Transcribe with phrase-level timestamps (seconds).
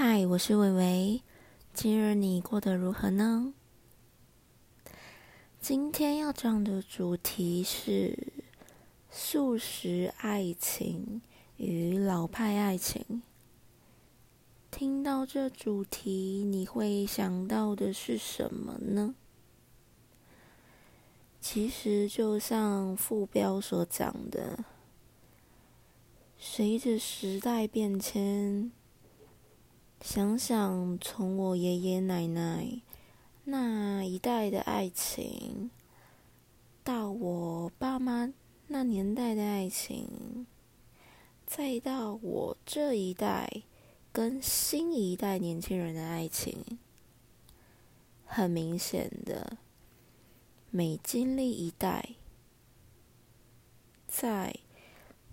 [0.00, 1.22] 嗨，我是伟伟。
[1.74, 3.52] 今日你过得如何呢？
[5.60, 8.32] 今天要讲的主题是
[9.10, 11.20] 素食爱情
[11.56, 13.24] 与老派爱情。
[14.70, 19.16] 听到这主题，你会想到的是什么呢？
[21.40, 24.64] 其实，就像副标所讲的，
[26.38, 28.70] 随着时代变迁。
[30.00, 32.80] 想想从我爷爷奶奶
[33.44, 35.70] 那一代的爱情，
[36.84, 38.32] 到我爸妈
[38.68, 40.46] 那年代的爱情，
[41.46, 43.62] 再到我这一代
[44.12, 46.78] 跟新一代年轻人的爱情，
[48.24, 49.58] 很明显的，
[50.70, 52.14] 每经历一代，
[54.06, 54.54] 在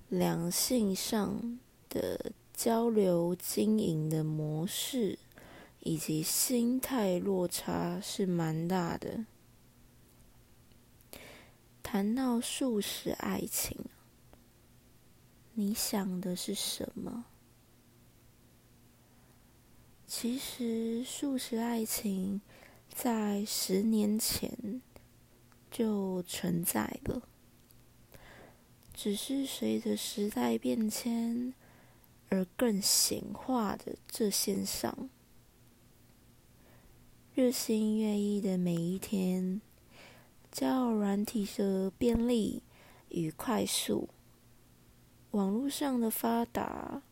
[0.10, 2.34] 良性上的。
[2.56, 5.20] 交流经营的模式
[5.82, 9.26] 以及心态落差是蛮大的。
[11.84, 13.78] 谈到素食爱情，
[15.54, 17.26] 你想的是什么？
[20.08, 22.42] 其实素食爱情
[22.90, 24.82] 在十年前
[25.70, 27.22] 就存在了，
[28.94, 31.54] 只是随着时代变迁。
[32.30, 35.10] 而更显化的这线上，
[37.34, 39.62] 日新月异的每一天，
[40.52, 42.64] 交友软体的便利
[43.10, 44.10] 与快速，
[45.32, 47.04] 网络上的发达，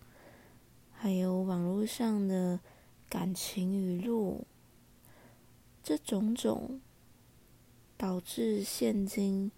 [0.92, 2.60] 还有网络上的
[3.08, 4.48] 感情语录，
[5.84, 6.82] 这种种，
[7.96, 9.52] 导致现今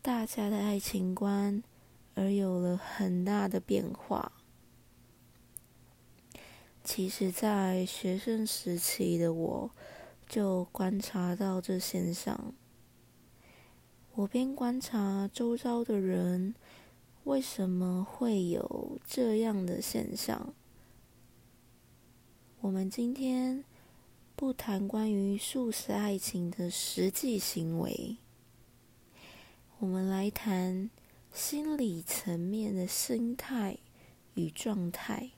[0.00, 1.62] 大家的爱情观
[2.14, 4.32] 而有了很大的变化。
[6.88, 9.70] 其实，在学生时期的我，
[10.28, 12.54] 就观察到这现象。
[14.14, 16.54] 我边观察周遭的人，
[17.24, 20.54] 为什么会有这样的现象？
[22.60, 23.64] 我们今天
[24.36, 28.16] 不谈关于素食爱情的实际行为，
[29.80, 30.88] 我们来谈
[31.32, 33.76] 心理层面的心态
[34.34, 35.32] 与状态。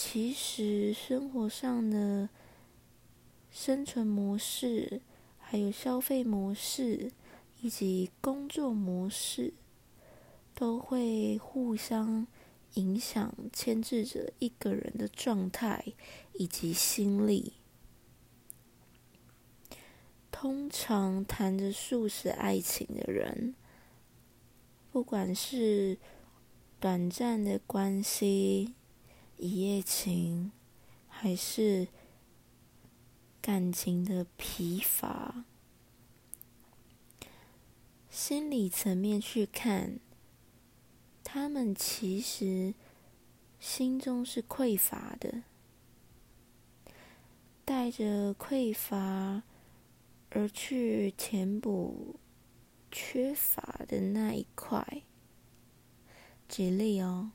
[0.00, 2.28] 其实生活上的
[3.50, 5.00] 生存模式，
[5.38, 7.10] 还有消费模式，
[7.60, 9.54] 以及工作模式，
[10.54, 12.28] 都会互相
[12.74, 15.84] 影响、牵制着一个人的状态
[16.34, 17.54] 以及心理。
[20.30, 23.56] 通常谈着素食爱情的人，
[24.92, 25.98] 不管是
[26.78, 28.74] 短暂的关系。
[29.38, 30.50] 一夜情，
[31.06, 31.86] 还是
[33.40, 35.44] 感情的疲乏？
[38.10, 40.00] 心理层面去看，
[41.22, 42.74] 他们其实
[43.60, 45.44] 心中是匮乏的，
[47.64, 49.44] 带着匮乏
[50.30, 52.16] 而去填补
[52.90, 55.02] 缺乏的那一块。
[56.48, 57.30] 举例哦。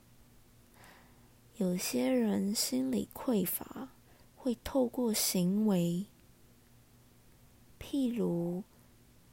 [1.58, 3.90] 有些人心理匮乏，
[4.36, 6.08] 会透过行为，
[7.80, 8.64] 譬如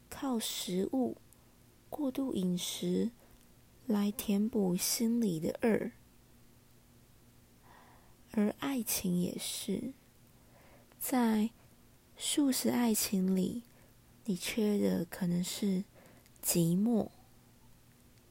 [0.07, 1.17] 靠食物、
[1.89, 3.09] 过度饮食
[3.87, 5.91] 来填补心理的二，
[8.33, 9.91] 而爱情也是，
[10.99, 11.49] 在
[12.15, 13.63] 素食爱情里，
[14.25, 15.83] 你缺的可能是
[16.43, 17.09] 寂寞、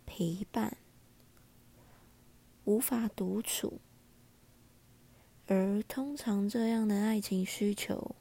[0.06, 0.76] 陪伴。
[2.64, 3.80] 无法独处，
[5.46, 8.14] 而通常这样的爱情需求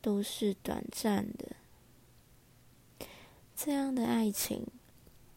[0.00, 1.56] 都是短暂的。
[3.56, 4.66] 这样的爱情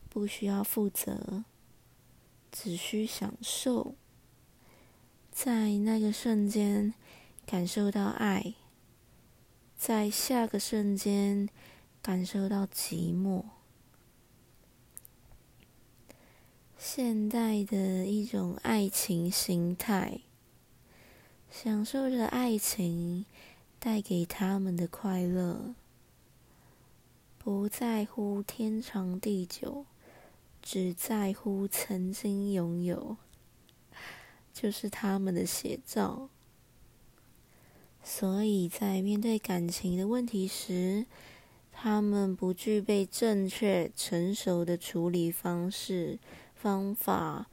[0.09, 1.43] 不需要负责，
[2.51, 3.95] 只需享受，
[5.31, 6.93] 在那个瞬间
[7.45, 8.53] 感受到爱，
[9.75, 11.49] 在下个瞬间
[12.01, 13.45] 感受到寂寞。
[16.83, 20.21] 现代的一种爱情心态，
[21.47, 23.23] 享受着爱情
[23.77, 25.75] 带给他们的快乐，
[27.37, 29.85] 不在乎天长地久，
[30.59, 33.15] 只在乎曾经拥有，
[34.51, 36.29] 就是他们的写照。
[38.03, 41.05] 所以在面对感情的问题时，
[41.71, 46.17] 他们不具备正确、成熟的处理方式。
[46.61, 47.47] 方法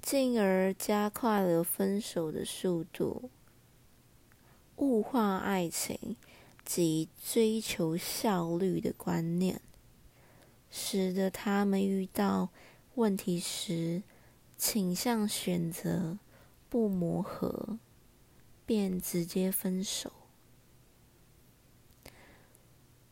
[0.00, 3.30] 进而加快了分手的速度。
[4.78, 6.16] 物化爱情
[6.64, 9.60] 及追求效率的观念，
[10.72, 12.48] 使得他们遇到
[12.96, 14.02] 问题时，
[14.58, 16.18] 倾向选择
[16.68, 17.78] 不磨合，
[18.66, 20.10] 便直接分手。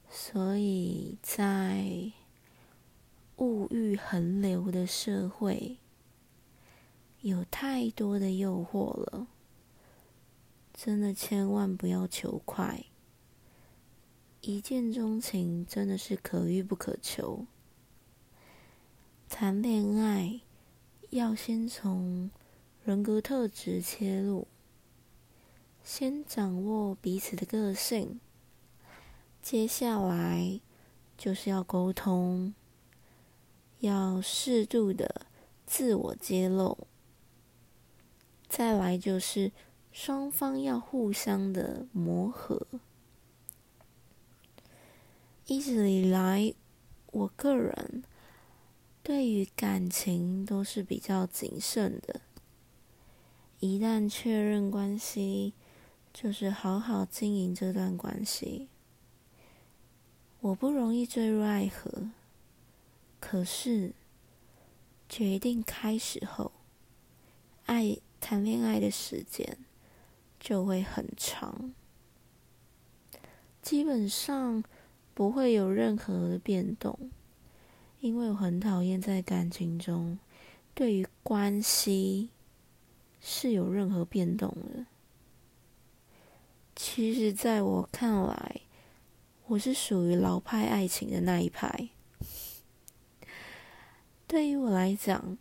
[0.09, 2.11] 所以在
[3.41, 5.79] 物欲横流的社会，
[7.23, 9.29] 有太多的诱惑了。
[10.75, 12.85] 真的千万不要求快，
[14.43, 17.47] 一见钟情真的是可遇不可求。
[19.27, 20.43] 谈恋爱
[21.09, 22.31] 要先从
[22.85, 24.47] 人格特质切入，
[25.83, 28.21] 先掌握彼此的个性，
[29.41, 30.61] 接下来
[31.17, 32.55] 就是要沟通，
[33.81, 35.27] 要适度的
[35.67, 36.87] 自我揭露，
[38.49, 39.53] 再来就是。
[39.93, 42.65] 双方要互相的磨合。
[45.47, 46.55] 一直以来，
[47.11, 48.05] 我个人
[49.03, 52.21] 对于感情都是比较谨慎的。
[53.59, 55.55] 一旦确认关系，
[56.15, 58.69] 就是好好经营这段关系。
[60.39, 62.11] 我不容易坠入爱河，
[63.21, 63.93] 可是
[65.09, 66.51] 决定开始后，
[67.67, 69.59] 爱谈恋爱的时间。
[70.43, 71.75] 就会很长，
[73.61, 74.65] 基本上
[75.13, 77.11] 不会有任何的变动，
[78.01, 80.19] 因为我很讨厌在感情中
[80.73, 82.31] 对于关系
[83.21, 84.87] 是有任何变动的。
[86.75, 88.63] 其实，在我看来，
[89.49, 91.91] 我是属于老派爱情的那一派。
[94.31, 95.37] 对于我来讲，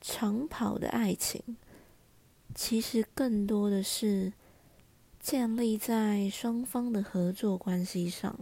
[0.00, 1.56] 长跑的爱情。
[2.56, 4.32] 其实更多的是
[5.20, 8.40] 建立在双方的合作关系上，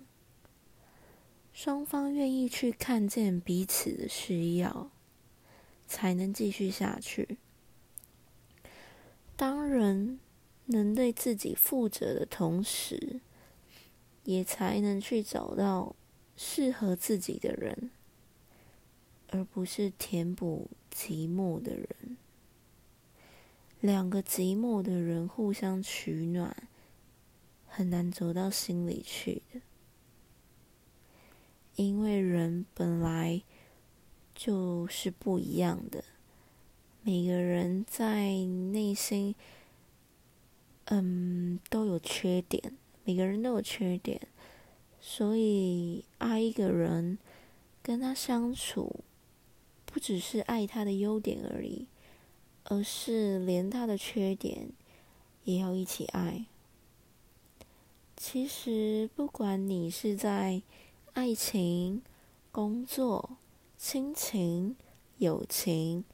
[1.52, 4.90] 双方愿意去看见彼此的需要，
[5.86, 7.36] 才能继续下去。
[9.36, 10.18] 当人
[10.64, 13.20] 能对自己负责的同时，
[14.24, 15.94] 也才能去找到
[16.34, 17.90] 适合自己的人，
[19.32, 22.16] 而不是填补寂寞的人。
[23.80, 26.68] 两个寂寞的人互相取暖，
[27.66, 29.60] 很难走到心里去的。
[31.76, 33.42] 因为人本来
[34.34, 36.04] 就是不一样的，
[37.02, 39.34] 每个人在内心，
[40.84, 44.20] 嗯，都有缺点，每个人都有缺点，
[45.00, 47.16] 所以爱一个人，
[47.82, 49.02] 跟他相处，
[50.02, 51.86] 只是爱他的优点而已。
[52.64, 54.70] 而是连他的缺点
[55.42, 56.46] 也要一起爱。
[58.16, 60.62] 其实，不管你是在
[61.12, 62.02] 爱情、
[62.52, 63.36] 工作、
[63.76, 64.76] 亲情、
[65.18, 66.04] 友情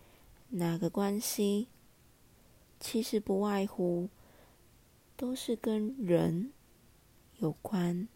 [0.49, 1.69] 哪个关系，
[2.81, 4.09] 其实不外乎
[5.19, 6.51] 都是跟人
[7.37, 8.09] 有关。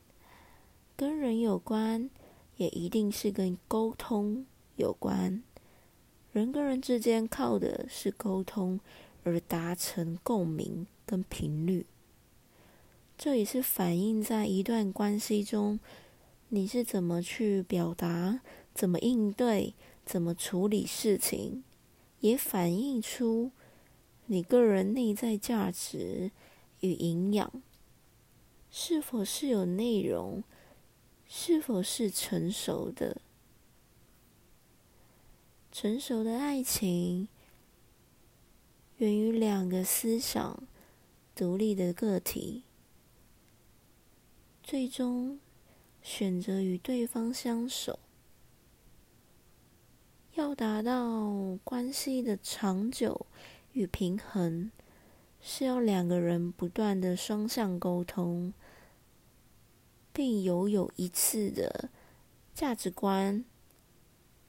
[0.96, 2.08] 跟人有关，
[2.56, 4.46] 也一定是跟沟通
[4.76, 5.42] 有关。
[6.32, 8.81] 人跟人之间靠的是沟通，
[9.23, 11.85] 而达成共鸣跟频率。
[13.18, 15.78] 这也是反映在一段关系中，
[16.49, 18.40] 你是怎么去表达、
[18.75, 19.75] 怎么应对、
[20.06, 21.62] 怎么处理事情，
[22.21, 23.50] 也反映出
[24.26, 26.30] 你个人内在价值
[26.80, 27.62] 与营养
[28.71, 30.42] 是否是有内容，
[31.28, 33.21] 是否是成熟的。
[35.73, 37.29] 成熟的爱情
[38.99, 40.62] 源于两个思想
[41.35, 42.64] 独立的个体，
[44.62, 45.41] 最终
[46.02, 47.99] 选择与对方相守。
[50.35, 53.26] 要达到关系的长久
[53.73, 54.71] 与平衡，
[55.41, 58.52] 是要两个人不断的双向沟通，
[60.12, 61.88] 并拥有一次的
[62.52, 63.47] 价值观。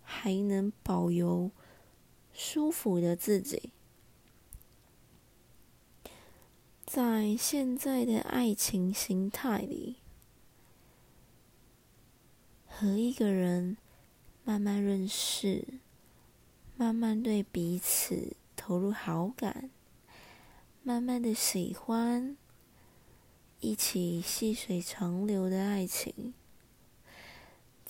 [0.03, 1.51] 还能保有
[2.33, 3.71] 舒服的自己，
[6.85, 9.97] 在现在的爱情形态里，
[12.67, 13.77] 和一个人
[14.43, 15.79] 慢慢认识，
[16.75, 19.71] 慢慢对彼此投入好感，
[20.83, 22.37] 慢慢的喜欢，
[23.59, 26.33] 一起细水长流的爱情。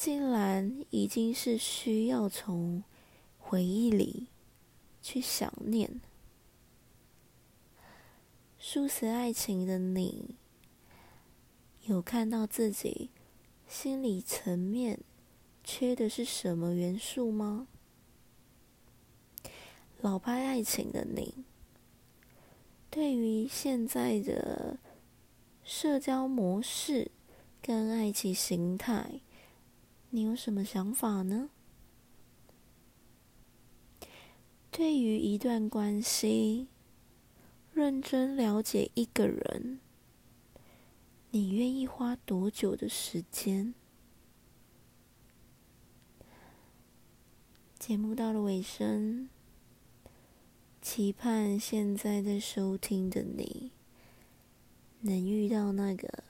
[0.06, 2.84] 竟然已经是需要从
[3.40, 4.28] 回忆里
[5.02, 6.02] 去想念。
[8.60, 10.36] 殊死爱情的你，
[11.86, 13.12] 有看到自己
[13.66, 15.00] 心理层面
[15.64, 17.70] 缺的是什么元素吗？
[20.02, 21.46] 老派爱情的你，
[22.90, 24.78] 对于现在的
[25.64, 27.10] 社交模式
[27.62, 29.22] 跟爱情形态，
[30.16, 31.50] 你有什么想法呢？
[34.70, 36.68] 对于一段关系，
[37.74, 39.80] 认真了解一个人，
[41.32, 43.74] 你愿意花多久的时间？
[47.80, 49.28] 节目到了尾声。
[50.80, 53.72] 期盼现在在收听的你，
[55.02, 56.24] 能遇到那个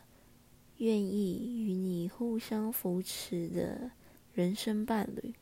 [0.84, 3.92] 愿意与你互相扶持的
[4.34, 5.34] 人生伴侣。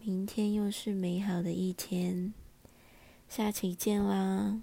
[0.00, 2.32] 明天又是美好的一天，
[3.28, 4.62] 下期见啦！